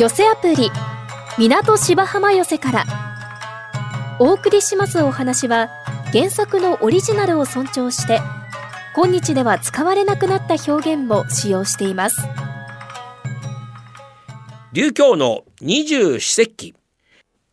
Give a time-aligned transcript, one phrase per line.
[0.00, 0.70] 寄せアプリ
[1.36, 2.84] 港芝浜寄せから。
[4.18, 5.68] お送りしますお話は
[6.10, 8.22] 原作のオリジナルを尊重して
[8.96, 12.16] 今日では使われなくなった表現も使用しています。
[14.72, 16.74] 琉教の二十四節気。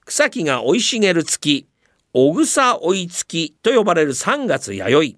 [0.05, 1.68] 草木が生い茂る月
[2.14, 5.18] 小草追い月と呼ばれる3月弥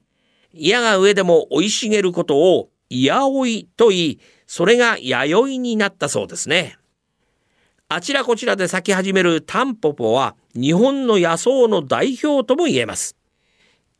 [0.51, 0.69] 生。
[0.71, 6.79] 矢が上でも生い茂ることを矢追いと言いそれが弥生になったそうですね。
[7.89, 13.15] あちらこちらで咲き始めるタンポポは日本の野草の代表とも言えます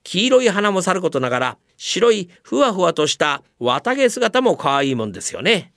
[0.04, 5.74] 黄色い花もさることながら白いふわふわとした綿毛姿も可愛いもんですよね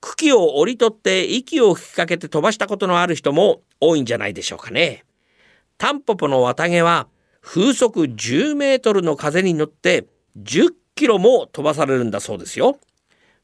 [0.00, 5.04] 茎を折り取って息を吹きかけて飛ばしたことのある人も多いんじゃないでしょうかね。
[5.78, 7.08] タンポポの綿毛は
[7.40, 10.06] 風速10メートルの風に乗って
[10.38, 12.78] 10キロも飛ばされるんだそうですよ。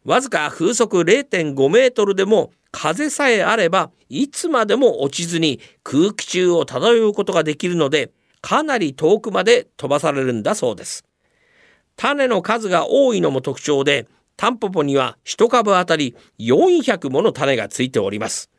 [0.05, 11.05] わずか風速0.5メートルでも風さえあればいつまでも落ちずに空気中を漂うことができるのでかなり遠くまで飛ばされるんだそうです。
[11.97, 18.51] 種の数が多いのも特徴でタンポポには一株あたり400もの種がついております。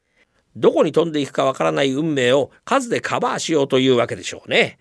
[0.55, 4.77] どこに飛んでいくかわからない運命を数でカバーしようというわけでしょうね。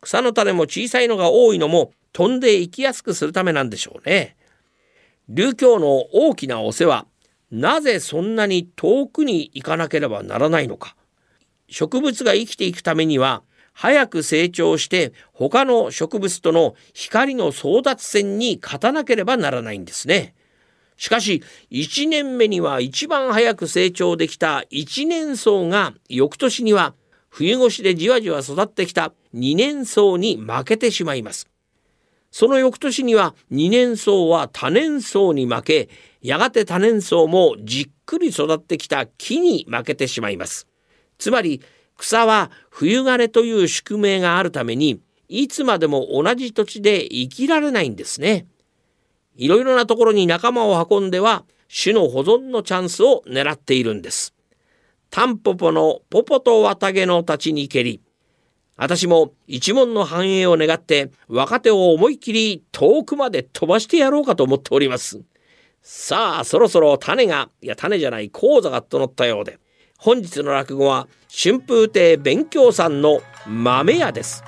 [0.00, 4.36] 草の種も小さいのが多いのも飛んでいきやすくするためなんでしょうね。
[5.28, 7.06] 琉教の大きなお世話、
[7.52, 10.96] なぜそんなに遠くに行かなければならないのか。
[11.68, 13.42] 植物が生きていくためには
[13.74, 20.34] 早く成長して他の植物との光の争奪戦に勝たなければならないんですね。
[20.96, 26.94] しかし1年目には一番早く成長できた1年草が翌年には
[27.28, 31.48] 冬越しでじわじわ育ってきた2年草に負けてしまいます。
[32.30, 35.88] その翌年には2年草は多年草に負け
[36.22, 40.68] やがて多年草もじっくり育ってきた木に負けてしまいます。
[41.18, 41.60] つまり
[41.98, 48.46] 草は冬枯れという宿命があるためにいつまでも同じ土地で生きられないんですね。
[49.36, 54.34] いろいろなところに仲間を運んでは種の保存のチャンスを狙っているんです。
[55.10, 58.00] タンポポのポポと綿毛の立ちに蹴り
[58.76, 65.22] 私も一門の繁栄を願って若手を思いっきり遠くまで飛ばしてやろうかと思っております。
[65.84, 69.58] さあそろそろ種がいや種じゃない講座が整ったようで。
[69.98, 74.44] 本日の落語は春風亭勉強さんの豆屋です。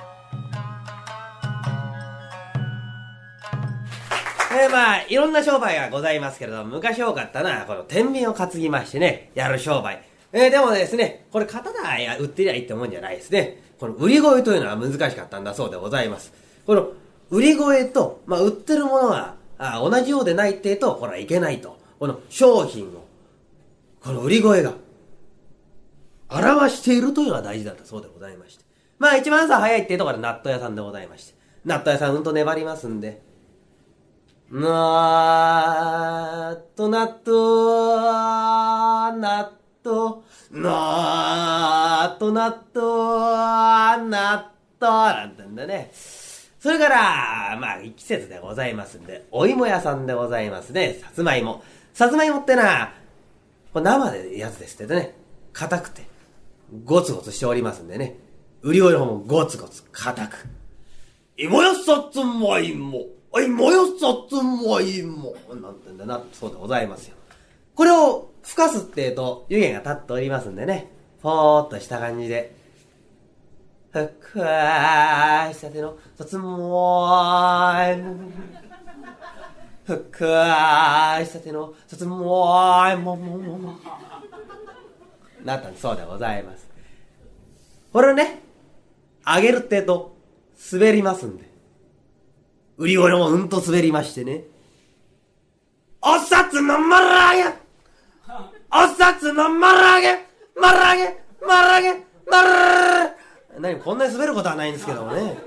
[4.51, 10.01] えー、まあいろんな商売がございますけれども昔多かったなこの天秤を担ぎましてねやる商売。
[10.31, 13.61] えー、でもですねこれ刀や売ってりゃいいってもんじゃないですね。
[13.77, 16.31] この売り声というのは難しかったんだそうでございます。
[16.65, 16.93] この
[17.29, 23.05] 売り声と、まあ、売ってるものがあ同じようでないってとこれはいけないとこの商品を
[24.01, 24.73] この売り声が
[26.29, 28.65] 表しているというのが大事だったそうでございまして。
[28.97, 31.35] まあ一番朝早いっていうところで納豆屋さんでございまして。
[31.65, 33.21] 納豆屋さんうんと粘りますんで。
[34.51, 37.33] なーっと納豆、
[39.19, 39.51] 納
[39.83, 45.91] 豆、なーっと納豆、納豆なんてんでね。
[46.65, 50.97] それから、まあ、季節でございますんで、お芋屋さんでございますね。
[50.99, 51.63] さつまいも。
[51.93, 52.91] さつまいもってな、
[53.71, 55.15] これ生でやつですってね。
[55.53, 56.07] 硬くて。
[56.83, 58.17] ゴツゴツしておりますんでね。
[58.63, 60.47] 売り声の方もゴツゴツ硬く。
[61.37, 63.03] 芋やさつまいも。
[63.39, 65.35] 芋やさつまいも。
[65.61, 67.15] なんてんだな、そうでございますよ。
[67.75, 70.89] これを吹かすってえと湯気が立っておりますんでね。
[71.21, 72.55] ぽーっとした感じで。
[73.95, 76.43] ふっくわーしたてのさつま
[77.89, 78.29] いも。
[79.85, 83.15] ふっくわーしたてのさつまいも。
[83.15, 83.79] ももも
[85.45, 86.67] なったんそうでございます。
[87.93, 88.41] これね、
[89.23, 90.17] あげるってと、
[90.73, 91.49] 滑りますんで。
[92.75, 94.43] 売り物もうんと滑りましてね。
[96.01, 97.43] お札のまらげ
[98.73, 100.19] お札のまらげ
[100.59, 101.93] まらげまらげ
[102.29, 103.24] まらげ
[103.59, 105.37] 何こんなに滑ることはないんですけどもね。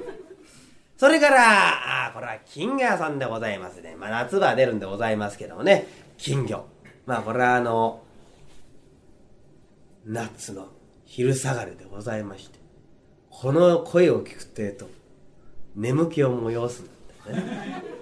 [0.96, 3.94] それから、あこれは金魚屋さんでございますね。
[3.96, 5.87] まあ夏場は出るんでございますけどもね。
[6.16, 6.64] 金魚。
[7.06, 8.02] まあこれはあの、
[10.05, 10.69] 夏の
[11.05, 12.58] 昼下がりでございまして、
[13.31, 14.88] この声を聞くってと、
[15.76, 16.87] 眠気を催すん
[17.26, 17.99] だね。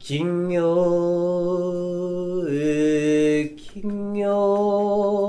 [0.00, 0.64] 金魚、
[3.56, 5.23] 金魚、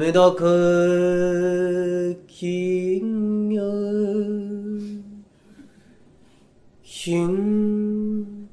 [0.00, 3.60] めだく金魚、
[6.82, 8.48] 金、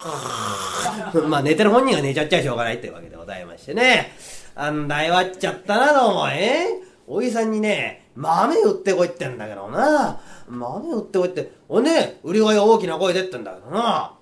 [0.00, 4.12] あ まあ寝てる本人が寝ちゃっちゃしょうがないってわけでございましてね。
[4.54, 6.80] あんだ弱っちゃったな、どうも、え？
[7.06, 10.18] おじさんにね、豆売ってこいってんだけどな。
[10.48, 14.14] 豆売ってこいって、おね、売り声大きな声でってんだけどな。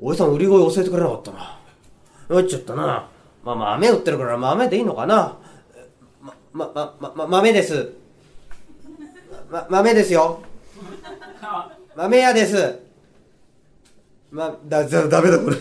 [0.00, 1.58] おじさん売り声教えてくれなかったな。
[2.28, 3.08] 酔っちゃったな。
[3.44, 5.38] まあ豆売ってるから豆でいいのかな？
[6.22, 7.92] ま、ま、ま、ま、豆です。
[9.50, 10.40] ま、豆ですよ。
[11.96, 12.78] 豆屋です。
[14.30, 15.56] ま、だ、だ、ダメだこれ。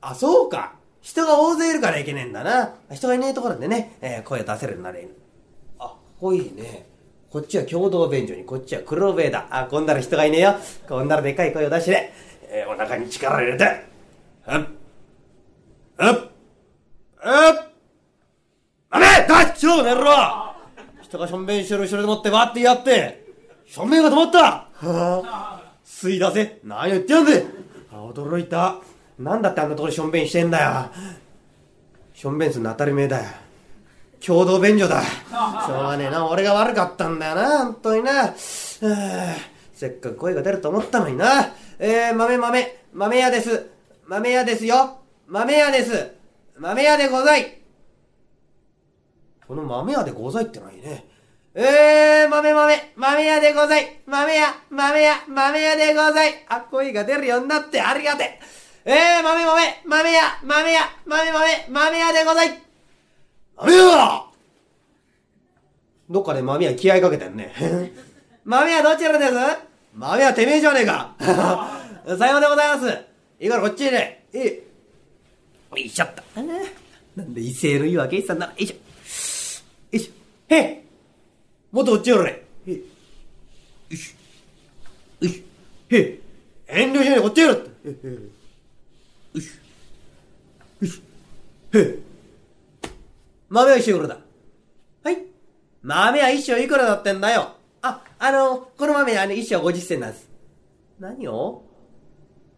[0.00, 0.74] あ、そうか。
[1.00, 2.74] 人が大勢いるからいけねえんだな。
[2.92, 5.16] 人がいねえところでね、えー声出せるようになれる。
[5.78, 6.86] あ、ここいいね。
[7.30, 9.46] こっちは共同便所に、こっちは黒塀だ。
[9.50, 10.56] あ、こんなら人がいねえよ。
[10.88, 12.12] こんならでかい声を出してね。
[12.48, 13.64] えーお腹に力入れて。
[14.44, 14.66] はっ。
[15.96, 16.16] はっ。
[17.18, 17.72] はっ。
[18.90, 20.04] あれだっちょうねろ
[21.02, 23.26] 人がしょんべんしてる後ろでもってわってやって、
[23.66, 24.68] しょんべんが止まったは
[25.24, 27.46] あ、吸い出せ何言ってやんで
[27.92, 28.76] あ、驚いた。
[29.18, 30.90] なんだってあんなところでしょんべんしてんだよ。
[32.12, 33.24] しょんべんするの当たり前だよ。
[34.24, 35.02] 共同便所だ。
[35.02, 36.26] しょうがねえな。
[36.26, 37.64] 俺が悪かったんだよな。
[37.64, 38.12] 本当にな。
[38.12, 38.34] はあ
[39.72, 41.52] せっかく声が出ると思ったのにな。
[41.78, 43.70] えー、豆豆、豆屋です。
[44.06, 45.00] 豆屋ですよ。
[45.26, 46.12] 豆屋です。
[46.56, 47.58] 豆屋でござい。
[49.46, 51.04] この豆屋でございってのはいいね。
[51.54, 54.00] えー、豆豆、豆屋でござい。
[54.06, 56.44] 豆屋、豆屋、豆屋でござい。
[56.48, 58.38] あ、声が出るようになってありがて
[58.84, 58.92] え。
[58.92, 62.62] えー、豆豆、豆屋、豆屋、豆豆、豆屋でござい。
[63.56, 64.26] 豆屋
[66.08, 67.52] どっかで豆屋気合いかけてんね。
[68.44, 69.32] 豆屋どちらです？
[69.92, 71.14] 豆屋てめえじゃねえか。
[72.16, 72.88] さようでございます。
[73.40, 74.26] いいからこっちへね。
[74.32, 74.65] ええ。
[75.80, 76.22] よいしょっと。
[77.16, 78.16] なんで威勢のいいわけ？
[78.16, 78.46] いさんな。
[78.46, 78.74] よいしょ。
[78.74, 78.80] よ
[79.92, 80.54] いしょ。
[80.54, 80.84] へえ。
[81.70, 82.30] もっとこっちよれ。
[82.32, 82.72] へえ。
[82.72, 82.80] よ
[83.90, 85.24] いしょ。
[85.24, 85.94] よいしょ。
[85.94, 86.20] へえ。
[86.68, 87.98] 遠慮しないでこっちよれって。
[87.98, 88.12] よ
[89.34, 90.84] いしょ。
[90.84, 91.78] よいしょ。
[91.78, 91.98] へえ。
[93.48, 94.18] 豆は一緒いくらだ
[95.04, 95.18] はい。
[95.82, 97.52] 豆は一升いくらだってんだよ。
[97.82, 100.28] あ、あの、この豆はあの一升50銭なんです。
[100.98, 101.62] 何を？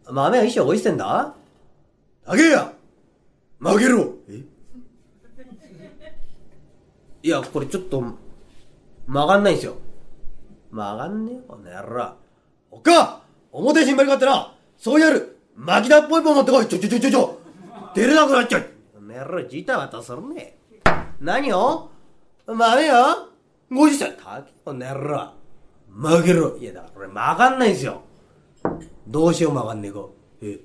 [0.09, 1.35] 豆は一升50銭だ？
[2.25, 2.73] あげや
[3.59, 4.43] 曲げろえ？
[7.23, 8.01] いや、これちょっと、
[9.07, 9.75] 曲がんないんですよ。
[10.71, 12.13] 曲がんねえよ、この野郎。
[12.71, 17.39] おっか表新張りがあってな、そうやる巻きだっぽいもん持ってこいちょちょちょちょちょ
[17.95, 18.61] 出れなくなっちゃう
[18.93, 20.57] この野郎、ジタバタするね。
[21.19, 21.89] 何を？
[22.45, 22.93] 豆よ
[23.71, 24.15] ?50 歳。
[24.15, 25.33] たけこの野郎。
[25.89, 26.55] 曲げろ。
[26.57, 28.03] いや、だからこれ曲がんないんですよ。
[29.07, 30.05] どうしよう曲がんねえか。
[30.41, 30.51] え？
[30.51, 30.59] え。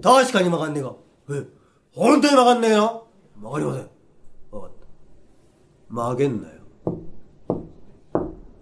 [0.00, 0.94] 確かに曲がんねえか。
[1.30, 1.57] ええ？
[1.98, 3.08] 本当に曲がんねえよ。
[3.42, 3.82] 曲がりません。
[4.52, 5.92] わかった。
[5.92, 6.54] 曲げんなよ。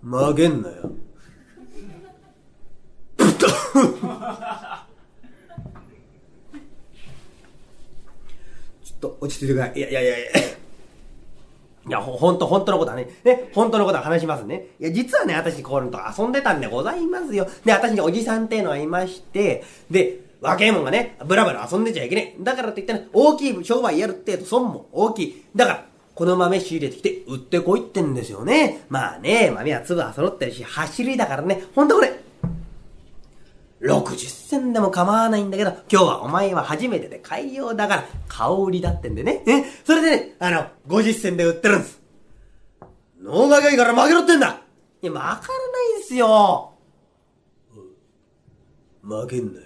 [0.03, 0.75] 曲げんなよ。
[3.19, 3.49] ちょ
[8.95, 9.79] っと落ち着いてください。
[9.81, 10.29] いやいやいやいや。
[11.89, 14.69] いや、ほ、ほんと、本当のことはね、ね、本当のことは話しますね。
[14.81, 17.47] いや、実はね、私、これと遊んでたんでございますよ。
[17.67, 22.43] で、私におじさんっていうのがいまして、で、若いもんがね、ブラブラ遊んでちゃいけねえ。
[22.43, 25.45] だからといってね、大きい商売やるってえと損も大きい。
[25.57, 28.85] だから、この豆仕入れてきて売ってこいってんですよね。
[28.89, 32.13] まあね、豆は粒は揃ってるし、走りだからね、ほんとこれ、
[33.83, 34.17] 60
[34.49, 39.43] 銭でも構わないんだけど、今日はお前は初めてで海洋だから、香りだってんでね。
[39.47, 42.01] えそれでね、あの、50銭で売ってるんです。
[43.21, 44.61] 脳が良いから負けろってんだ
[45.03, 45.41] いや、わからな
[45.97, 46.73] いですよ。
[49.03, 49.66] 負けんなよ。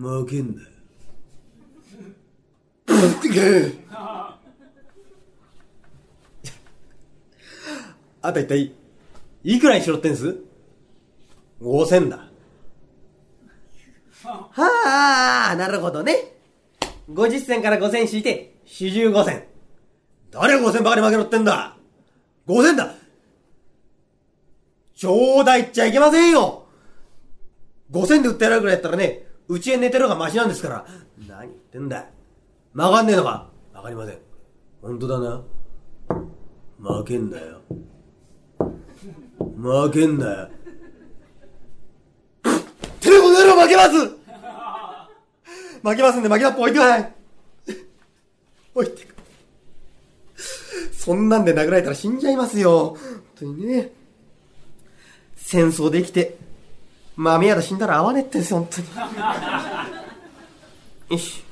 [0.00, 0.68] 負けんなよ。
[8.22, 8.72] あと一体、
[9.44, 10.38] いくらにしろってんす
[11.62, 12.28] ?5000 だ。
[14.22, 16.14] はあ、なるほどね。
[17.10, 19.44] 50銭から5000引いて、45銭。
[20.30, 21.76] 誰が5000ばかり負けろってんだ
[22.46, 22.94] ?5000 だ
[24.94, 26.66] ちょうだいっちゃいけませんよ
[27.90, 30.86] !5000 で売ってやるぐらいやったらね、うちへ寝てる方がマシなんですから。
[31.26, 32.06] 何言ってんだ
[32.72, 34.18] 曲がんねえのかわかりません。
[34.80, 35.42] 本当だな。
[36.78, 37.60] 負けんなよ。
[39.56, 40.48] 負けんなよ。
[43.00, 43.90] テレコの野郎負けます
[45.82, 47.12] 負けますんで負けだっぽ置いてください
[48.74, 49.14] 置いてく
[50.92, 52.90] そんなんで殴られたら死んじゃいますよ。
[52.90, 53.90] 本当にね。
[55.34, 56.38] 戦争できて、
[57.20, 58.88] 豆屋で死んだら合わねえってんですよ、本当に。
[61.10, 61.44] よし。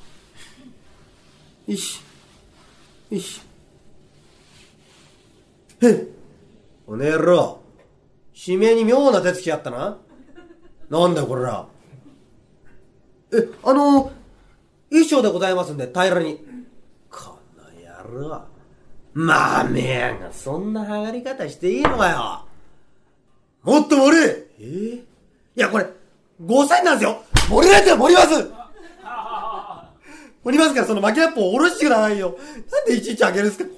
[1.67, 2.01] よし。
[3.11, 3.41] よし。
[5.81, 6.05] へっ。
[6.87, 7.61] おねえろ。
[8.33, 9.99] 指名に妙な手つきあったな。
[10.89, 11.67] なんだよ、これら。
[13.31, 14.11] え、あの、
[14.89, 16.43] 衣装でございますんで、平らに。
[17.11, 17.63] この
[18.15, 18.41] 野郎。
[19.13, 22.45] まあめやが、そんな剥がり方していいのかよ。
[23.61, 25.08] もっと盛れえー？
[25.59, 25.85] いや、これ、
[26.41, 28.49] 5000なんですよ盛りなんて盛ります
[30.41, 32.37] 盛りますから、その巻きナップを下ろしてくださいよ。
[32.71, 33.69] なんでいちいち開けるんですか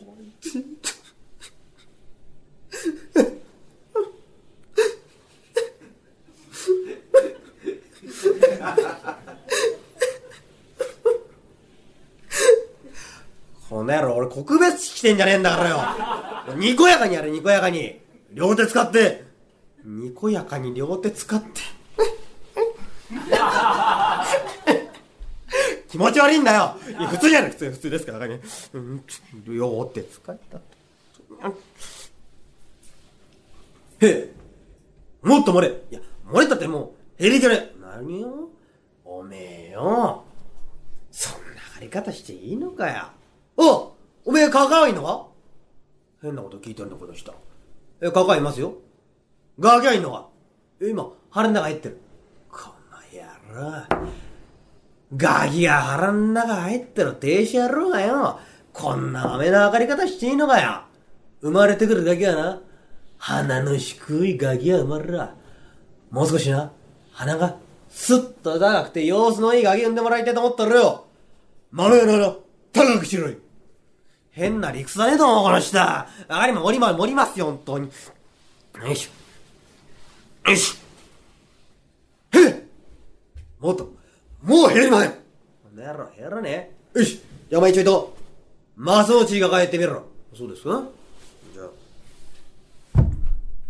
[13.67, 16.57] この野郎、俺告別式してんじゃねえんだからよ。
[16.57, 17.99] にこやかにやれ、にこやかに。
[18.33, 19.30] 両手使って。
[19.85, 21.47] にこやかに両手使って。
[25.89, 26.77] 気持ち悪いんだよ。
[26.87, 28.39] いや普通じゃない、普通、普通ですからね。
[28.73, 29.03] うん、
[29.45, 30.57] 両手使った。
[33.99, 34.31] へえ。
[35.21, 35.67] もっと漏れ。
[35.67, 37.73] いや、漏れたってもう、減り切れ。
[37.81, 38.49] 何よ？
[39.03, 40.23] おめえよ。
[41.11, 43.07] そんな張り方していいのかよ。
[43.57, 45.27] おおめえ、カカオいんのか？
[46.21, 47.33] 変なこと聞いてるの、この人。
[47.99, 48.75] え、カカオいますよ。
[49.59, 50.27] ガキャいんのか、
[50.81, 52.01] 今、腹の中入ってる。
[52.49, 54.11] この野郎。
[55.15, 58.39] ガキが腹の中入ってる停止野郎がよ。
[58.73, 60.83] こんな豆の上がり方していいのかよ。
[61.41, 62.61] 生まれてくるガキはな、
[63.17, 65.35] 鼻の低いガキが生まれるわ。
[66.09, 66.71] もう少しな、
[67.11, 67.57] 鼻が
[67.89, 71.05] スッと高くて様子のいいガキ産んでもらいたいと思ったらよ。
[71.71, 72.35] 豆やなら、
[72.71, 73.37] 高くしろい。
[74.31, 75.77] 変な理屈だねえと思う、この人。
[75.77, 77.89] 上がりも盛りま、盛りますよ、本当に。
[78.81, 79.20] よいしょ。
[80.51, 82.37] よいしょ。
[82.37, 82.63] へえ
[83.59, 83.89] もっと、
[84.43, 85.17] もう減りませんこ
[85.73, 86.99] の野郎、減らねえ。
[86.99, 87.21] よし。
[87.49, 88.17] じゃあお前ちょいと、
[88.75, 90.03] マスオチが帰ってみろ。
[90.35, 90.83] そうですか？
[91.53, 93.03] じゃあ。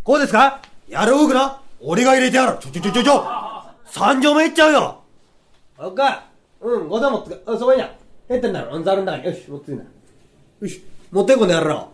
[0.03, 0.61] こうですか？
[0.87, 2.57] やる多くな俺が入れてやる。
[2.59, 3.25] ちょちょちょちょちょ。
[3.85, 5.03] 三条目いっちゃうよ。
[5.77, 6.25] おっか。
[6.61, 7.53] うん、ごだ持ってか。
[7.53, 7.91] あ、そこにな。
[8.27, 8.81] 減ってんだろ。
[8.81, 9.25] ざるん中に。
[9.25, 9.83] よし、持ってくんな。
[10.61, 11.89] よし、持ってこの野郎。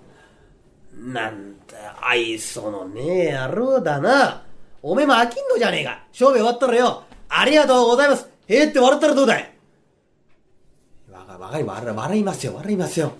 [0.93, 4.43] なんだ、愛想のねえ野郎だな。
[4.81, 6.03] おめえも飽きんのじゃねえか。
[6.11, 7.03] 勝負終わったらよ。
[7.29, 8.27] ありがとうございます。
[8.47, 9.53] へえって笑ったらどうだい?
[11.11, 13.11] わか、わかり、笑、笑いますよ、笑いますよ。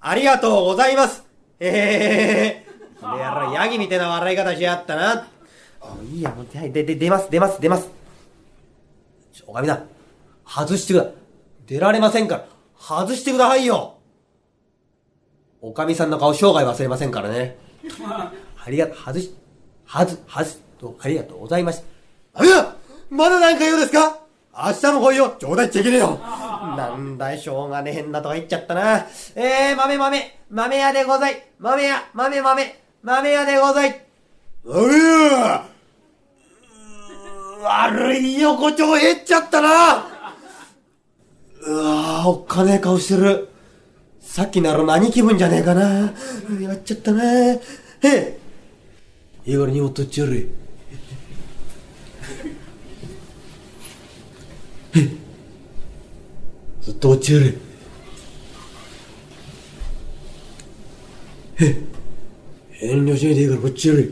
[0.00, 1.24] ありがとうございます。
[1.60, 2.66] へへへへ。
[3.00, 5.28] これやろ、ヤギみたいな笑い方しやったな。
[6.12, 7.88] いいや、もう、はい、で、で、出ます、出ます、出ます。
[9.32, 9.88] ちょおかみさん、
[10.46, 11.06] 外してくだ。
[11.66, 12.46] 出られませんから、
[12.78, 13.98] 外してくださいよ。
[15.60, 17.56] おかみさんの顔生涯忘れませんからね。
[18.08, 19.34] ありがとう、外し、
[19.86, 21.82] はず、はず、と、ありがとうございまし
[22.34, 22.40] た。
[22.40, 22.76] あいや
[23.10, 24.18] まだなんか言うですか？
[24.54, 26.18] 明日も来いよ冗談言っちゃいけねえよ
[26.76, 29.06] なんだい、しょうがねえ変なとか言っちゃったな。
[29.36, 34.04] えー、豆豆、豆屋でござい、豆屋、豆豆、豆屋でござい。
[34.64, 35.64] 豆屋
[37.62, 40.06] 悪い横丁減っちゃったな
[41.66, 43.48] うわー、おっかねえ顔してる。
[44.20, 46.12] さっきなら何気分じゃねえかな。
[46.60, 47.52] やっちゃったな。
[47.52, 47.60] へ
[48.02, 48.38] え。
[49.46, 50.50] いいから荷物取っちゃる。
[56.82, 57.58] ずっと落ちる。
[61.56, 61.88] へ
[62.80, 64.04] 遠慮しないでいいからこっちやれ。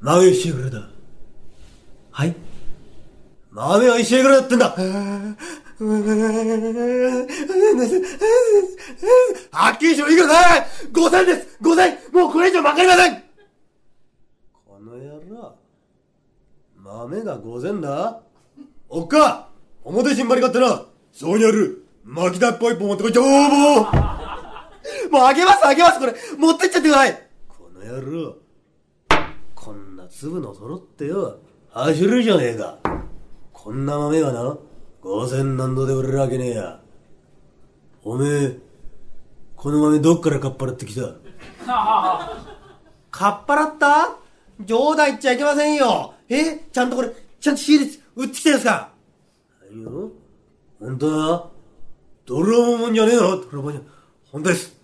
[0.00, 0.88] 豆石いくらだ
[2.10, 2.34] はい
[3.52, 3.86] 豆
[4.22, 4.74] くらだってんだ
[9.50, 12.12] はっきりしろいくらだ !5000 です !5000!
[12.12, 13.20] もうこれ以上分かりませんこ
[15.30, 15.54] の野郎。
[16.82, 18.20] 豆が5000だ。
[18.88, 19.48] おっか
[19.84, 23.80] 表新張り買ってなそうにある巻きだっぽいポン持ってこいちょーも
[25.08, 26.14] うもうあげますあげますこれ。
[26.38, 27.28] 持ってっちゃってください。
[27.48, 28.36] この野郎
[29.54, 31.38] こんな粒の揃ってよ
[31.70, 32.78] 走るじゃねえか。
[33.52, 34.56] こんな豆がな
[35.02, 36.80] 5000何度で売れるわけねえや。
[38.02, 38.58] おめえ
[39.54, 41.02] この豆どっからかっぱらってきた？
[41.66, 44.16] かっぱらった？
[44.66, 46.14] 冗談言っちゃいけませんよ。
[46.28, 46.58] え？
[46.72, 48.72] ちゃんとこれ、ちゃんと仕入れ、売ってきてるんですか？
[48.72, 48.90] は
[49.72, 50.10] いよ。
[50.80, 51.46] 本当だ。
[52.26, 53.44] 泥棒もんじゃねえよ。
[53.50, 53.80] 泥棒じゃ、
[54.30, 54.76] 本当です。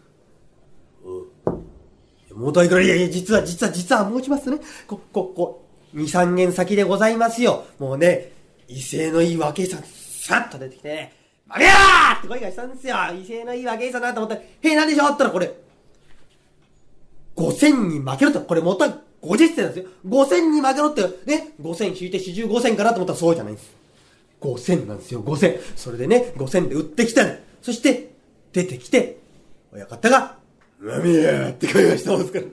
[1.04, 4.58] おもうたいから、いやいや、実は、実は、実は申しますね。
[4.86, 7.64] こ、こ、こ、二、三年先でございますよ。
[7.78, 8.32] もうね、
[8.68, 11.12] 威勢のいい若いさん、さっと出てきてね、
[11.48, 12.96] 負けやーって声がしたんですよ。
[13.18, 15.06] 威勢のいい若いさんだと思ったら、へえ、なんでしょう？
[15.06, 15.54] って言ったら、これ、
[17.36, 19.90] 5000に負けろって、これ元は50銭なんですよ。
[20.06, 23.74] 5000に負けろって、ね、5000引いて45銭かなと思ったらそうじゃないんです。
[24.40, 25.60] 5000なんですよ、5000。
[25.74, 27.34] それでね、5000で売ってきたの。
[27.62, 28.10] そして、
[28.52, 29.18] 出てきて、
[29.72, 30.38] 親方が、
[30.78, 32.44] マミヤーって声がしたんですから。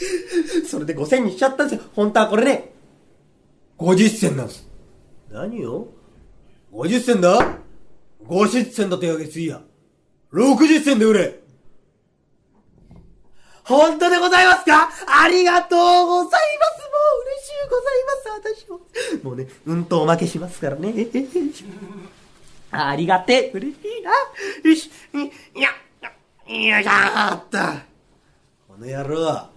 [0.68, 1.86] それで5000にしちゃったんですよ。
[1.94, 2.72] 本当はこれね、
[3.78, 4.68] 50銭なんです。
[5.30, 5.88] 何よ
[6.72, 7.58] ?50 銭だ
[8.24, 9.62] ?50 銭だってわけついや。
[10.32, 11.39] 60銭で売れ
[13.70, 14.90] 本当でございますか？
[15.06, 19.30] ありがとうございますもう嬉しゅうございます私も。
[19.30, 20.92] もうね、うんとおまけしますからね。
[22.72, 24.10] ありがて嬉しいな。
[24.68, 24.90] よし、
[25.54, 25.70] いや、
[26.48, 27.84] いや、やった。
[28.66, 29.48] この野郎、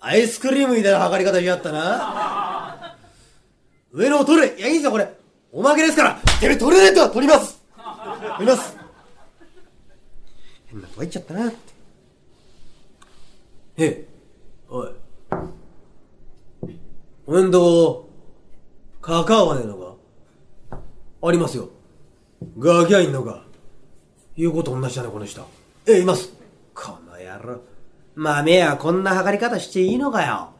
[0.00, 2.96] アイスクリームみたいな測り方しやったな。
[3.92, 5.10] 上のを取れいや、いいんですよ、これ。
[5.52, 6.20] おまけですから。
[6.38, 7.58] てめえ取れないとは取ります
[8.36, 8.76] 取ります
[10.66, 11.50] 変なとこ言っちゃったな。
[13.80, 14.08] え、
[14.68, 14.88] おい。
[17.26, 18.10] おめんとこ、
[19.00, 19.94] カカオはねえのか？
[21.22, 21.68] ありますよ。
[22.58, 23.44] ガキャいんのか？
[24.36, 25.46] 言うこと同じだね、この人。
[25.86, 26.32] え、います。
[26.74, 27.60] この野郎。
[28.16, 30.50] 豆はこんな測り方していいのかよ。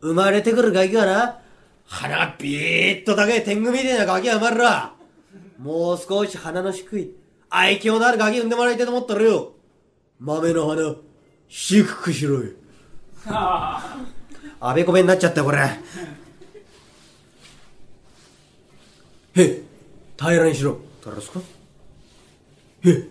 [0.00, 1.40] 生まれてくるガキはな、
[1.84, 4.94] 鼻がビーッと高い天狗みたいなガキが生まれるわ。
[5.58, 7.16] もう少し鼻の低い、
[7.50, 9.54] 愛嬌のあるガキ産んでもらいたいと思ったらよ。
[10.20, 10.94] 豆の花、
[11.54, 12.50] 低くしろよ。
[13.26, 15.58] あべこべになっちゃった、これ。
[15.58, 15.70] へ
[19.36, 19.62] え、
[20.18, 20.78] 平らにしろ。
[21.04, 21.40] 誰ですか？
[22.84, 23.06] へえ。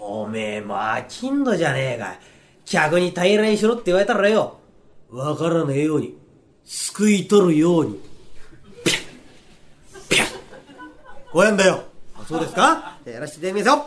[0.00, 2.18] おめえ、まあ、金土じゃねえか。
[2.64, 4.58] 客に平らにしろって言われたらよ。
[5.08, 6.18] わからねえように、
[6.64, 8.00] すくい取るように。
[8.84, 10.26] ピャッピャッ
[11.30, 11.84] こうやんだよ。
[12.16, 12.98] あ、そうですか？
[13.04, 13.86] やらせていただきますよ。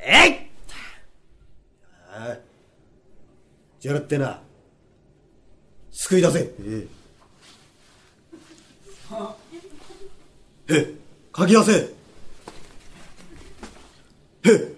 [0.00, 0.34] えい
[2.12, 2.36] ああ。
[3.84, 4.40] じゃらってな。
[5.92, 6.38] すくい出せ。
[6.38, 6.88] え
[10.68, 10.74] え。
[10.74, 10.94] へえ、
[11.30, 11.72] かき出せ。
[11.72, 11.84] へ
[14.46, 14.72] え。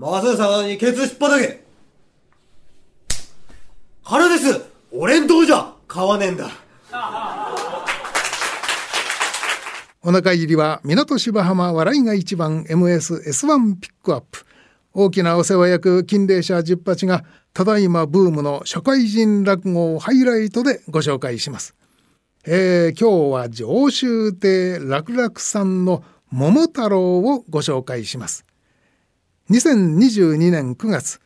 [0.00, 1.62] 回せさにケツ引っ張け。
[4.02, 4.62] 腹です
[4.92, 6.48] 俺んとこじゃ買わねえんだ。
[10.00, 14.46] お腹入りは港芝浜笑いが一番 MSS1 ピックアップ
[14.98, 21.74] 大きなお世話役金霊社十八がただいまブームの社会人落語をハイライトでご紹介します、
[22.46, 28.46] えー、今日は上州亭楽々さんの桃太郎をご紹介します。
[29.50, 31.20] 2022年9月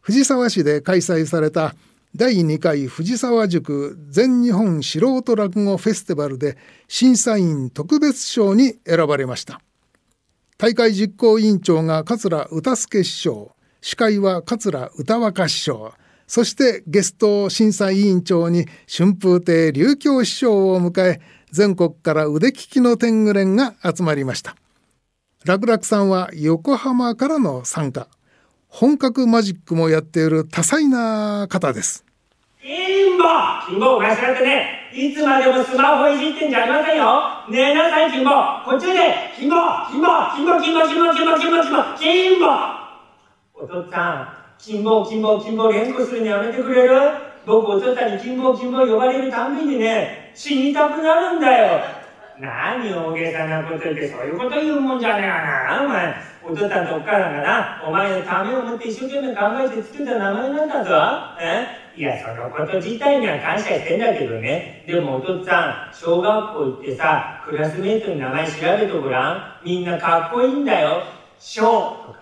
[0.00, 1.74] 藤沢市で開催された
[2.16, 6.56] 第2回藤沢塾全日本素人落語フェスティバルで
[6.88, 9.60] 審査員特別賞に選ばれました。
[10.62, 15.92] 大会実行委員長が桂歌助師匠司会は桂歌若師匠
[16.28, 21.20] そしてゲスト審査委員長に春風亭琉球師匠を迎え
[21.50, 24.54] 全国から腕利きの天狗連が集まりました。
[25.44, 28.06] 楽々さんは横浜からの参加。
[28.68, 32.04] 本格マジックもやっている多彩な方です。
[32.62, 33.24] 金坊
[33.66, 37.04] 金坊お前さんってね、いつまでもスマホいじってんじゃありませんよ。
[37.48, 38.30] ねえなさい、金坊。
[38.64, 39.56] こっちで、金坊
[39.90, 42.46] 金坊金坊金坊金坊金坊金坊金坊金坊
[43.54, 44.28] お父っつぁん、
[44.58, 46.92] 金坊金坊金坊連呼するのやめてくれる？
[47.46, 52.01] 僕お父っつぁんに金坊金坊呼ばれるたんびにね、死にたくなるんだよ。
[52.40, 56.14] 何大げさなこと言って、そういうこと言うもんじゃねえな、お前。
[56.44, 60.90] お父さんとお母さんがな、お前のためを思って一生懸命考えて作った名前なんだぞ。
[61.40, 61.82] え？
[61.94, 64.82] いや、そのこと自体には感謝してんだけどね。
[64.86, 69.64] でもお父さん、小学校行ってさ、クラスメートの名前調べてごらん。
[69.64, 71.02] みんなかっこいいんだよ。
[71.38, 71.62] 小
[72.06, 72.20] とか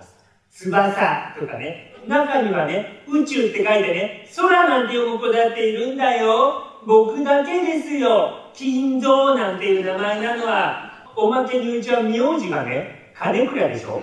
[0.51, 1.95] 翼とかね。
[2.07, 6.65] 中にはね、宇宙って書いてね、空なんて読む子だっているんだよ。
[6.87, 8.53] 僕だけですよ。
[8.55, 14.01] 金蔵なんていう名前なのは、おまけにうちは名字がね、金倉でしょ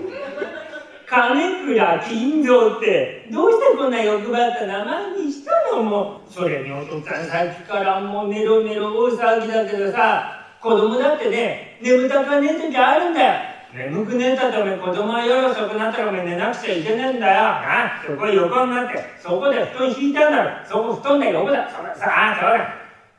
[1.10, 6.32] 金倉金蔵って、どうしてこんな欲張った名前にしたのもう。
[6.32, 13.57] それにお父さんさっきからもうネロネロ大騒ぎだけどさ、子供だってね、眠たかねえ時あるんだよ。
[13.78, 17.44] 眠くねえたってお前子供は夜遅くなったらお前寝なくちゃいけねえんだよ。
[17.44, 20.66] なそこ横になって、そこで布団引いたんだろ。
[20.66, 21.70] そこ布団が横だ。
[21.70, 22.74] それさあ、そうだ。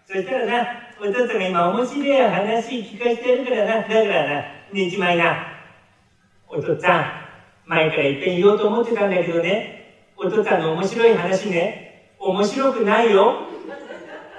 [0.04, 0.68] そしたらな、
[1.00, 3.82] お父さんが今面白い話聞かせてるからな。
[3.82, 5.46] だからな、寝ちまいな。
[6.48, 7.04] お父さん、
[7.66, 13.42] 前からいっぺん言おうと思ってたんだけどね、お父さんの面白い話ね、面白くないよ。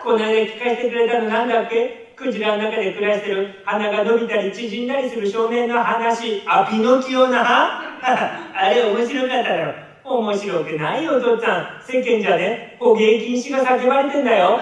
[0.03, 2.08] この間聞かせてくれたのなんだっけ？
[2.19, 6.43] クジラの中で暮らしてる鼻が伸びたり縮んだりする少年の話。
[6.45, 9.73] あ、ピノキオな あれ面白かったよ。
[10.03, 11.81] 面白くないよ、お父さん。
[11.81, 14.59] 世間じゃね、捕鯨禁止が叫ばれてんだよ。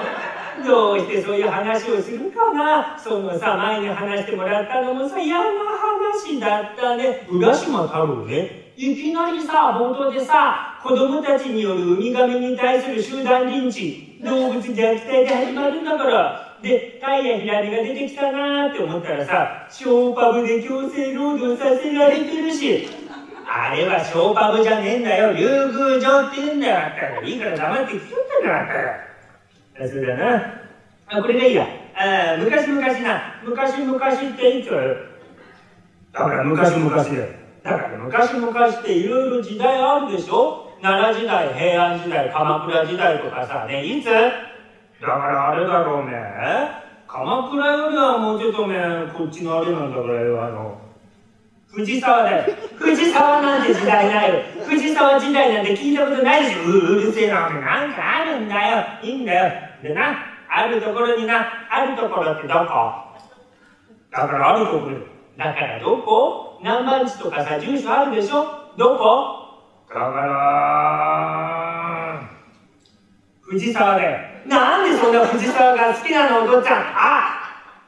[0.64, 7.26] どうしてそういう話をするかなそのさ、前に話してもらったのもさ、嫌な話だったね。
[7.28, 8.74] 浦島太郎ね。
[8.76, 16.47] いきなりさ、冒頭でさ、子供たちによるウミガメに対する集団リンチ、動物虐待で始まるんだから。
[16.62, 22.88] で、タイやヒラリが出てきたなーって思ったらさ、ショーパブで強制労働させられてるし、
[23.46, 25.34] あれはショーパブじゃねえんだよ。
[25.34, 26.78] 竜宮城って言うんだよ。
[26.78, 29.90] あったらいいから黙って聞きよったんだよあったら。
[29.90, 30.54] そうだな。
[31.08, 31.68] あ、これがいいや。
[31.96, 33.42] あ昔々な。
[33.44, 37.28] 昔々っていつだから昔々だよ。
[37.64, 44.08] だから昔々っていろいろ時代あるでしょ奈良時代、平安時代、鎌倉時代とかさ、ね、いつ？
[45.02, 46.14] だからあれだろうね。
[47.08, 48.78] 鎌倉よりはもうちょっとね、
[49.16, 50.82] こっちのあれなんだからよ、あの、
[51.72, 52.54] 藤沢だよ。
[52.76, 54.36] 藤沢なんて時代ないよ。
[54.66, 56.64] 藤沢時代なんて聞いたことないでしょ。
[56.64, 58.84] ううるせえな、なんかあるんだよ。
[59.04, 59.52] いいんだよ。
[59.84, 60.18] でな、
[60.50, 62.66] あるところにな、あるところってどこ？
[64.12, 64.98] だからあるところ。
[65.38, 66.60] だからどこ？
[66.64, 68.74] 何番地とかさ、住所あるでしょ？
[68.78, 69.46] どこ？
[69.88, 71.47] だから、
[73.48, 74.18] 藤沢だよ。
[74.46, 76.84] なんでそんな藤沢が好きなの、お父ちゃん。
[76.96, 77.32] あ、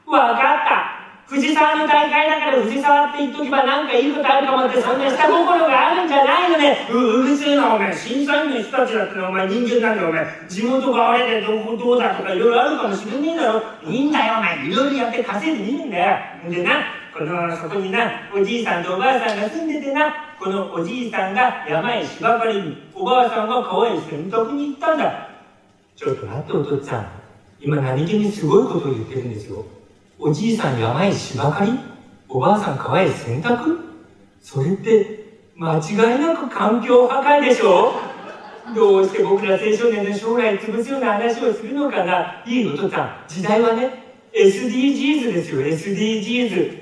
[0.06, 1.00] わかった。
[1.28, 6.88] 藤沢の大会だから藤沢って言っとけばなんかいいことあるかもってそんな下心があるんじゃないのね。
[6.90, 7.94] ううるせえなお前。
[7.94, 10.26] 審査員の人たちだってのお前人間なんだよお前。
[10.48, 13.62] 地元があれでどこどうだとかいろいろあるかもしれねえだろ。
[13.84, 14.66] いいんだよお前。
[14.66, 16.18] いろいろやって稼いでいいんだよ。
[16.50, 16.70] でな
[17.16, 25.28] このそこになおじいさんとおばあさんが住んでてなこのおじいさんが山へ芝刈りにおばあさんが川へ洗濯に行ったんだ。
[26.00, 27.06] ちょっと待ってお父っつぁん。
[27.60, 29.66] 今何気にすごいことを言ってるんですよ。
[30.18, 31.78] おじいさん山へ芝刈り？
[32.26, 33.76] おばあさん川へ洗濯？
[34.40, 37.92] それって間違いなく環境破壊でしょ？
[38.74, 42.42] どうして僕ら青少年の将来潰すような話をするのかな？
[42.46, 43.24] いいお父さん。
[43.28, 45.60] 時代はね SDGs ですよ。
[45.60, 46.80] SDGs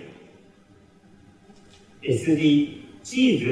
[2.04, 2.77] SD
[3.08, 3.44] チーズ？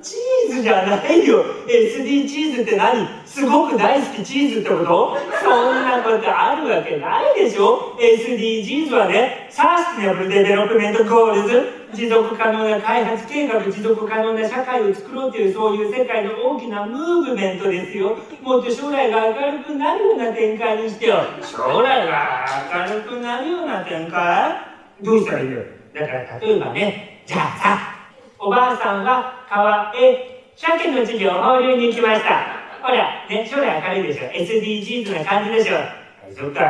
[0.00, 1.44] チーズじゃないよ。
[1.68, 3.06] SD チーズって何？
[3.26, 5.18] すごく大好きチーズってこと？
[5.42, 11.62] そんなことあるわけないでしょ？SDGs はね Sustainable Development Goals。
[11.94, 18.16] 持続可能な開発計画持続可能な社会を作ろうというそういう世界の大きなムーブメントですよ。
[18.42, 21.24] もっと将来が明るくなるような展開にしてよ。
[21.42, 22.46] 将来が
[22.88, 24.54] 明るくなるような展開？
[25.02, 25.62] どうしたらいいよ。
[25.94, 27.93] だから例えばねじゃあさ
[28.44, 32.44] おばあさんは川へ鮭の授業を放流に行きました。
[32.82, 34.28] ほら、ね、将来明るいでしょ。
[34.28, 35.76] SDGs な感じでしょ。
[36.36, 36.60] そっか。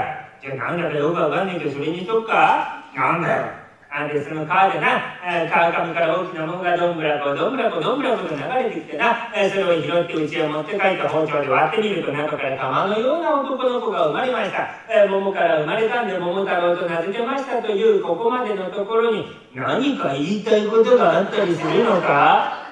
[0.40, 3.63] じゃあなんだかよくわかんないけど、それにしとくかなんだよ。
[3.96, 14.66] あで、その川でな、川上から大きなものがどんぶらこ、どんぶらこ、どんぶらこと流れてきてな、それを拾ってうちへ持って帰った包丁で割ってみると中から玉のような男の子が生まれました。
[15.06, 22.64] 桃から生まれたんで桃太郎と名付けましたというここまでのところに何か言いたいことがあったりするのか？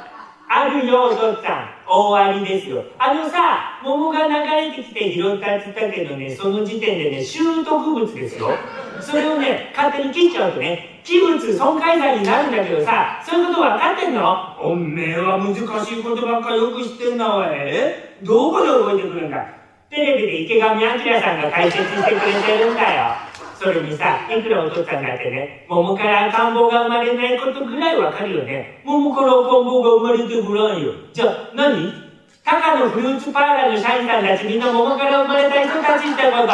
[0.55, 1.69] あるよ、お父っつぁん。
[1.87, 2.83] 大ありですよ。
[2.99, 8.51] あのさ、桃が流れてきて拾ったって言ったけどね、その時点でね、習得物ですよ。
[9.03, 14.57] それをね、勝手に切っちゃうとね、器物損壊罪になるんだけどさ、そういうこと分かってんの？
[14.61, 17.47] おめえは難しいことばっかよく知ってんな、おい。
[17.51, 18.19] え？
[18.23, 19.45] どこで覚えてくるんだ？
[19.91, 23.15] テレビで池上彰さんが解説してくれてるんだよ。
[23.59, 28.83] それにさ、いくらお父さんだってね、桃から赤ん坊が生まれないことぐらいわかるよね。
[28.85, 30.93] 桃から赤ん坊が生まれてごらんよ。
[31.13, 31.93] じゃあ、何？
[32.45, 36.53] 高野フルーツパーラーの社員さんたちみんな桃から生まれた人たちってこと、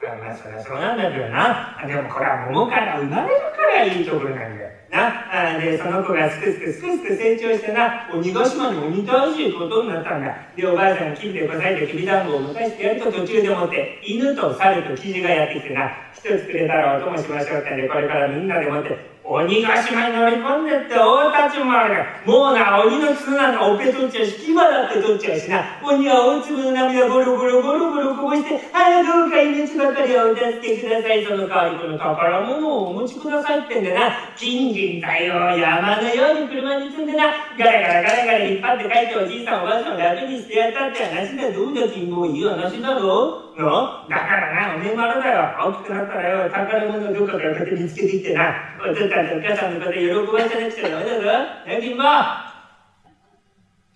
[0.00, 1.76] そりゃそうなんだけどな。
[1.86, 4.70] でもこれは桃から生まれるからいいところなんだよ。
[4.90, 5.60] な。
[5.60, 10.34] で、その子がすくすくすくすく成長してな、鬼ヶ島に鬼倒しいことになったんだ。
[10.56, 22.06] で、おばあさんが金でこさえてきびだんごを持たせてやると途中でもって、犬と猿とキジがやってきてな、一つくれたらお供しましょうってんで、これからみんなでもって、鬼ヶ島に乗り込んでって大立ち回りだ。
[22.26, 31.24] もうな、鬼の角なんかオペ取っちゃうし、牙だって取っちゃうしな、鬼は大粒の涙ボロボロボロボロこぼして、ああ、どうか命ばかりをお助けください。
[31.24, 37.26] その代わりこの宝物をお持ちくださいってんでな、金銀だよ、山のように車に積んでな、
[37.58, 41.52] ガラガラガラガラ引っ張って帰っておじいさんおばあさんを楽にしてやったって話だ。
[41.52, 45.70] どうだ、金もいい話だろのだからな、おめえまだだよ。
[45.70, 51.22] 大きくなったらよ、宝物をどっかから勝手に見つけていってな、お父さんとお母さんの方喜ばせなくちゃダメだぞ。
[51.66, 52.02] ね、金も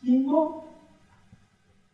[0.05, 0.65] 金も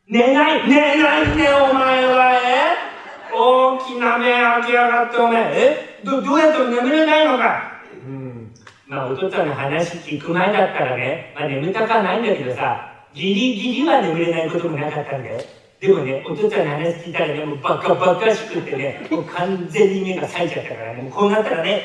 [0.09, 2.91] 寝ない寝ないね、お前は、え
[3.33, 6.01] 大きな目開きやがって、お前、え？
[6.05, 7.81] ど、どうやっても眠れないのか。
[8.05, 8.53] うん。
[8.89, 15.41] まあ、お父さんの話聞く前だったらね、まあ眠たかないんだけどさ、ギリギリは眠れないこともなかったんだよ。
[15.81, 21.83] でもね、お父ちゃんの話聞いたらね、もうバカバカしくてね、もう完全に目が冴えちゃったからね、もうこうなったらね、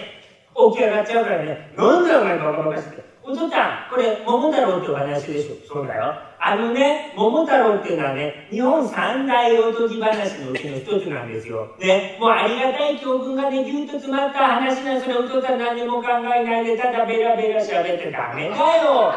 [0.74, 3.16] 起き上がっちゃうからね、なんだお前バカバカしくて。
[3.24, 5.74] お父ちゃん、これ、桃太郎ってお話でしょ？
[5.74, 6.14] そうだよ。
[6.40, 11.76] あのね、桃太郎っていうのはね、日本三大おとぎ話のうちの一つなんですよ。
[11.80, 19.14] ね、もうありがたい教訓がね、ぎゅっと詰まった話なんそれお父ちゃん何も考えないで、ただベラベラ喋ってダメだよ。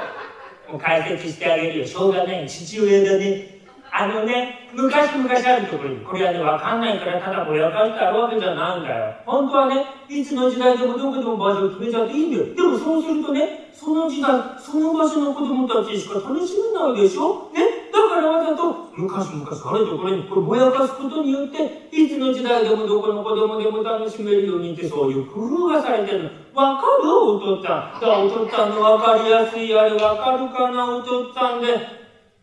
[0.70, 1.86] もう解説してあげるよ。
[1.86, 2.48] しょうがない。
[2.48, 3.57] 父親だね。
[3.92, 9.14] あのね、昔々あるところに、これはね、わかんないからただぼやかしてあるわけじゃないんだよ。
[9.24, 12.44] 本当はね、いつの時代でもどこでも場所を決めちゃっていいんだよ。
[12.54, 17.32] でもそうするとね、その時代、その場所の子供たちしか楽しめないでしょ？
[17.52, 17.62] ね？
[17.92, 26.30] だからわざと、昔々あるところにこれぼやかすことによって、いつの時代でもどこの子供でも楽しめるようにってそういう工夫がされてるの。
[26.52, 27.08] わかる？
[27.08, 27.92] お父っつぁん。
[27.92, 30.86] だからお父っつぁんのわかりやすいあれわかるかな？
[30.96, 31.98] お父っつぁんで。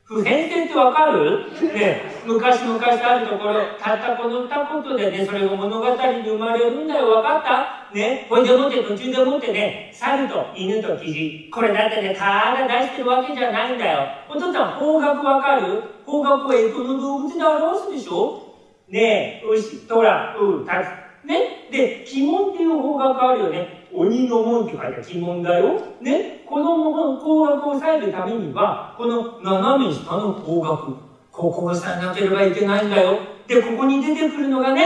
[0.08, 1.50] 普遍性ってわかる？
[1.74, 4.50] ね昔々あるところ、たったこの二
[4.84, 7.44] 言でね、それが物語に生まれるんだよ、わかっ
[7.90, 7.92] た？
[7.92, 11.50] ねこれでもって途中でもってね、猿と犬とキジ。
[11.52, 14.06] これだってね、ただ出してるわけじゃないんだよ。
[14.30, 15.82] お父さん、方角わかる？
[16.06, 18.54] 方角はえこの動物で表すでしょ？
[18.88, 20.84] ねえ、牛、虎、う、た
[21.24, 21.28] つ。
[21.28, 23.85] ねで、鬼門っていう方角あるよね。
[23.98, 25.82] 鬼の門って書いた鬼門だよ。
[26.02, 26.76] ねこの
[27.18, 30.98] 方角を押さえるためには、この斜め下の方角、
[31.32, 33.20] ここを押さえなければいけないんだよ。
[33.48, 34.84] で、ここに出てくるのがね、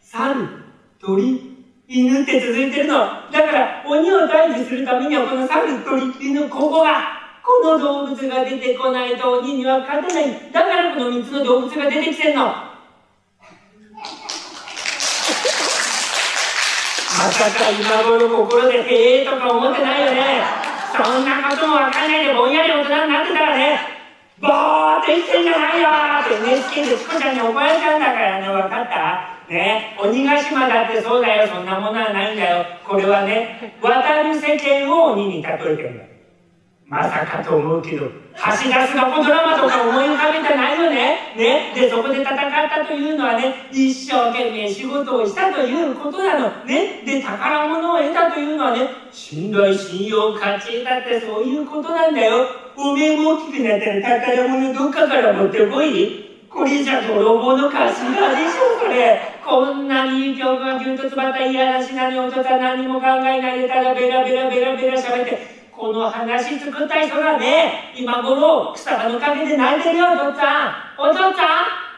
[0.00, 0.48] 猿、
[0.98, 2.94] 鳥、犬って続いてるの。
[2.94, 10.52] だから、鬼を退治するためには、この猿、鳥、犬、ここが、この動物が出てこないと鬼には勝てない。
[10.52, 12.67] だからこの三つの動物が出てきてんの。
[17.18, 20.40] まさか今頃心でへえとか思ってないよね。
[20.94, 23.80] そんなこともわかんないでぼんやり大人になってたらね、
[24.40, 25.90] ぼーって言ってんじゃないよ
[26.22, 29.52] って NHK でチコちゃんに怒られちゃうんだからね、わかった？
[29.52, 32.64] ね、鬼ヶ島だってそうだよ、そんなものはないんだよ。
[32.86, 36.08] これはね、渡る世間を鬼に例えてるんだよ。
[36.88, 41.34] まさかと思うけど、橋田がこドラマとか思い浮かべてないよね。
[41.36, 41.72] ね。
[41.74, 46.64] で、そこで戦ったというのはね、一生懸命仕事をしたということなの。
[46.64, 47.02] ね。
[47.04, 52.46] で、宝物を得たというのはね、信頼、信用、価値だってそういうことなんだよ。
[52.74, 56.24] おめえも大きくなったら宝物どっかから持ってこい。
[56.48, 59.20] これじゃ泥棒の頭でしょ、それ。
[59.44, 70.74] こんなにいい教訓がぎゅっと詰またいやらしなにおとさ何も考えないでただベラベラベラベラ喋って、この話作った人がね、今頃、草葉の陰で泣いてるよ、お父っつぁん。
[70.98, 71.46] お父っつぁん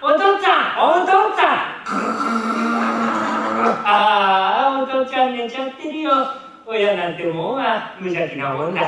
[0.03, 1.49] お父っつぁんお父っつぁん
[3.87, 6.13] ああ、お父ちゃん寝ちゃってるよ。
[6.67, 8.83] 親なんてもんは無邪気なもんだ。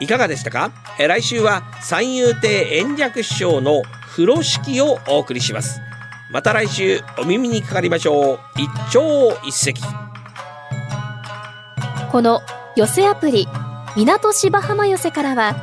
[0.00, 0.72] いかがでしたか？
[0.98, 5.80] え来週は三遊亭円寂師匠の風呂敷をお送りします。
[6.32, 8.38] また来週お耳にかかりましょう。
[8.56, 9.74] 一朝一夕。
[12.10, 12.40] この
[12.74, 13.46] 寄せアプリ
[13.96, 15.54] 港芝浜寄せからは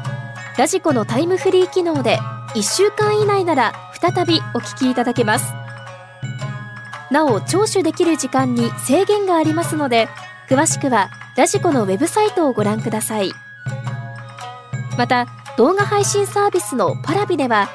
[0.60, 2.20] ラジコのタイムフリー機能で
[2.54, 5.54] 1週間以内なら再びお聞きいただけます。
[7.10, 10.08] なお聴取できる時間に制限がありますので
[10.48, 13.32] 詳しくはラジコのウェブサイトをご覧ください。
[15.00, 15.26] また
[15.58, 17.70] 動画配信サービスのパラビでは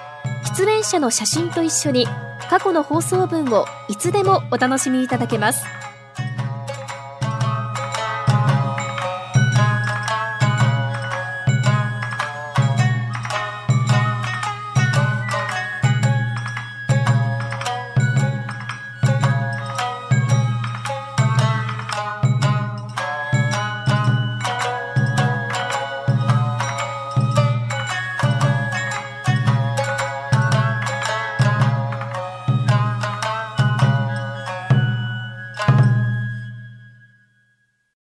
[0.57, 2.07] 出演者の写真と一緒に
[2.49, 5.65] 過去の放送分をいつでもお楽しみいただけます。